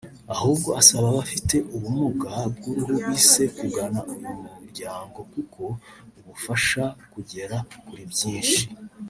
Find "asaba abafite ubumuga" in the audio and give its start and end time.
0.81-2.31